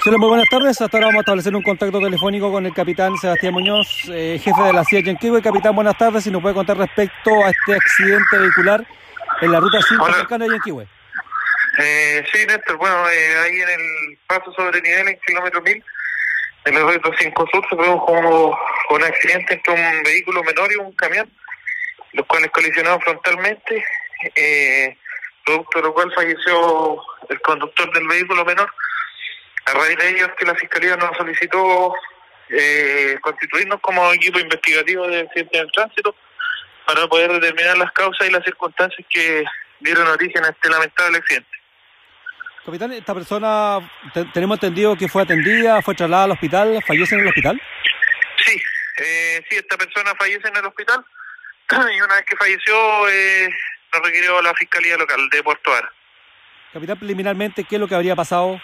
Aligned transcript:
Sí, 0.00 0.10
muy 0.10 0.28
buenas 0.28 0.48
tardes. 0.48 0.80
Hasta 0.80 0.96
ahora 0.96 1.08
vamos 1.08 1.18
a 1.18 1.22
establecer 1.22 1.56
un 1.56 1.62
contacto 1.62 1.98
telefónico 2.00 2.52
con 2.52 2.64
el 2.64 2.72
capitán 2.72 3.16
Sebastián 3.16 3.52
Muñoz, 3.52 4.08
eh, 4.08 4.38
jefe 4.40 4.62
de 4.62 4.72
la 4.72 4.84
CIA 4.84 5.00
Yanquihue. 5.00 5.42
Capitán, 5.42 5.74
buenas 5.74 5.98
tardes. 5.98 6.22
Si 6.22 6.30
nos 6.30 6.40
puede 6.40 6.54
contar 6.54 6.76
respecto 6.76 7.30
a 7.44 7.50
este 7.50 7.74
accidente 7.74 8.38
vehicular 8.38 8.86
en 9.40 9.50
la 9.50 9.58
ruta 9.58 9.78
5 9.82 10.12
cercana 10.12 10.44
de 10.44 10.52
Yanquihue. 10.52 10.86
Eh, 11.80 12.24
sí, 12.32 12.46
Néstor. 12.46 12.76
Bueno, 12.76 13.10
eh, 13.10 13.38
ahí 13.38 13.60
en 13.60 13.68
el 13.68 14.18
paso 14.28 14.52
sobre 14.52 14.80
nivel 14.82 15.08
en 15.08 15.18
kilómetro 15.26 15.60
1000, 15.62 15.84
en 16.66 16.76
el 16.76 16.82
ruta 16.82 17.10
5 17.18 17.46
Sur, 17.50 17.66
se 17.68 17.76
produjo 17.76 18.56
un 18.90 19.02
accidente 19.02 19.54
entre 19.54 19.74
un 19.74 20.02
vehículo 20.04 20.44
menor 20.44 20.72
y 20.72 20.76
un 20.76 20.92
camión, 20.92 21.28
los 22.12 22.24
cuales 22.26 22.52
colisionaron 22.52 23.00
frontalmente, 23.00 23.84
eh, 24.36 24.96
producto 25.44 25.80
de 25.80 25.84
lo 25.86 25.92
cual 25.92 26.12
falleció 26.14 27.02
el 27.28 27.40
conductor 27.40 27.92
del 27.92 28.06
vehículo 28.06 28.44
menor 28.44 28.70
a 29.68 29.74
raíz 29.74 29.98
de 29.98 30.10
ello 30.10 30.34
que 30.36 30.46
la 30.46 30.54
Fiscalía 30.54 30.96
nos 30.96 31.16
solicitó 31.16 31.94
eh, 32.48 33.18
constituirnos 33.20 33.80
como 33.80 34.12
equipo 34.12 34.38
investigativo 34.38 35.06
de 35.06 35.20
accidentes 35.20 35.60
del 35.60 35.72
tránsito 35.72 36.14
para 36.86 37.06
poder 37.06 37.32
determinar 37.32 37.76
las 37.76 37.92
causas 37.92 38.26
y 38.26 38.32
las 38.32 38.44
circunstancias 38.44 39.06
que 39.10 39.44
dieron 39.80 40.08
origen 40.08 40.44
a 40.44 40.48
este 40.48 40.70
lamentable 40.70 41.18
accidente. 41.18 41.50
Capitán, 42.64 42.92
esta 42.92 43.14
persona 43.14 43.78
tenemos 44.32 44.56
entendido 44.56 44.96
que 44.96 45.08
fue 45.08 45.22
atendida, 45.22 45.80
fue 45.82 45.94
trasladada 45.94 46.24
al 46.24 46.30
hospital, 46.32 46.82
fallece 46.86 47.14
en 47.14 47.20
el 47.22 47.28
hospital. 47.28 47.62
Sí, 48.44 48.62
eh, 48.98 49.42
sí, 49.48 49.56
esta 49.56 49.76
persona 49.76 50.14
fallece 50.18 50.48
en 50.48 50.56
el 50.56 50.64
hospital 50.64 51.04
y 51.96 52.00
una 52.00 52.14
vez 52.14 52.24
que 52.26 52.36
falleció 52.36 53.08
eh, 53.08 53.48
nos 53.92 54.02
requirió 54.02 54.40
la 54.42 54.54
Fiscalía 54.54 54.96
Local 54.96 55.28
de 55.30 55.42
Puerto 55.42 55.74
Ara. 55.74 55.92
Capitán, 56.72 56.98
preliminarmente, 56.98 57.64
¿qué 57.64 57.76
es 57.76 57.80
lo 57.80 57.88
que 57.88 57.94
habría 57.94 58.14
pasado? 58.14 58.60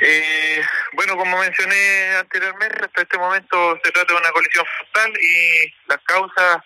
Eh, 0.00 0.62
bueno, 0.92 1.16
como 1.16 1.38
mencioné 1.38 2.16
anteriormente, 2.18 2.84
hasta 2.84 3.02
este 3.02 3.18
momento 3.18 3.78
se 3.82 3.90
trata 3.92 4.12
de 4.12 4.20
una 4.20 4.30
colisión 4.30 4.64
frontal 4.76 5.12
y 5.20 5.74
las 5.88 5.98
causas 6.04 6.58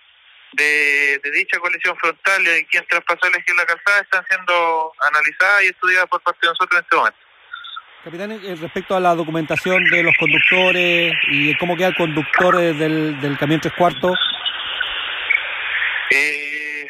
de, 0.53 1.20
dicha 1.33 1.58
colisión 1.58 1.97
frontal 1.97 2.42
y 2.42 2.64
quien 2.67 2.84
traspasó 2.89 3.27
el 3.27 3.34
eje 3.34 3.53
de 3.53 3.55
la 3.55 3.67
calzada 3.67 4.01
están 4.01 4.25
siendo 4.28 4.92
analizadas 5.01 5.62
y 5.62 5.67
estudiadas 5.67 6.06
por 6.06 6.20
parte 6.23 6.41
de 6.42 6.48
nosotros 6.48 6.78
en 6.78 6.84
este 6.84 6.97
momento. 6.97 7.19
Capitán, 8.03 8.33
eh, 8.33 8.56
respecto 8.58 8.97
a 8.97 9.01
la 9.01 9.14
documentación 9.14 9.84
de 9.84 10.03
los 10.03 10.17
conductores 10.17 11.12
y 11.28 11.55
cómo 11.58 11.77
queda 11.77 11.89
el 11.89 11.97
conductor 11.97 12.56
eh, 12.56 12.73
del, 12.73 13.20
del 13.20 13.39
camión 13.39 13.61
tres 13.61 13.75
cuartos. 13.75 14.19
Eh, 16.11 16.89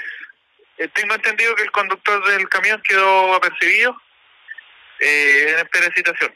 tengo 0.94 1.14
entendido 1.14 1.54
que 1.56 1.64
el 1.64 1.70
conductor 1.72 2.24
del 2.30 2.48
camión 2.48 2.80
quedó 2.88 3.34
apercibido 3.34 4.00
eh, 5.00 5.52
en 5.52 5.58
espera 5.58 5.86
de 5.86 5.92
citación. 5.94 6.30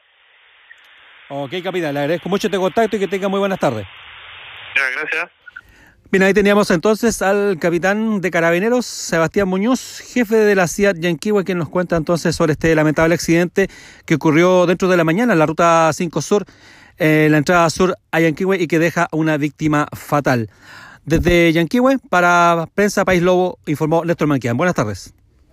Ok, 1.28 1.52
capitán, 1.62 1.94
le 1.94 2.00
agradezco 2.00 2.28
mucho 2.28 2.48
este 2.48 2.58
contacto 2.58 2.96
y 2.96 3.00
que 3.00 3.08
tenga 3.08 3.28
muy 3.28 3.40
buenas 3.40 3.58
tardes. 3.58 3.86
Ya, 4.76 5.00
gracias. 5.00 5.30
Bien, 6.10 6.22
ahí 6.22 6.34
teníamos 6.34 6.70
entonces 6.70 7.22
al 7.22 7.58
capitán 7.58 8.20
de 8.20 8.30
carabineros, 8.30 8.86
Sebastián 8.86 9.48
Muñoz, 9.48 10.00
jefe 10.00 10.36
de 10.36 10.54
la 10.54 10.68
CIAT 10.68 10.98
Yanquihue, 10.98 11.42
quien 11.44 11.58
nos 11.58 11.68
cuenta 11.68 11.96
entonces 11.96 12.36
sobre 12.36 12.52
este 12.52 12.74
lamentable 12.74 13.14
accidente 13.14 13.68
que 14.04 14.14
ocurrió 14.14 14.66
dentro 14.66 14.86
de 14.88 14.96
la 14.96 15.02
mañana 15.02 15.32
en 15.32 15.40
la 15.40 15.46
ruta 15.46 15.90
5 15.92 16.22
Sur, 16.22 16.44
en 16.98 17.32
la 17.32 17.38
entrada 17.38 17.68
sur 17.68 17.96
a 18.12 18.20
Yanquihue 18.20 18.62
y 18.62 18.68
que 18.68 18.78
deja 18.78 19.08
una 19.10 19.36
víctima 19.38 19.88
fatal. 19.92 20.50
Desde 21.04 21.52
Yanquihue, 21.52 21.98
para 22.10 22.68
Prensa 22.74 23.04
País 23.04 23.22
Lobo, 23.22 23.58
informó 23.66 24.04
Néstor 24.04 24.28
Manquian. 24.28 24.56
Buenas 24.56 24.76
tardes. 24.76 25.14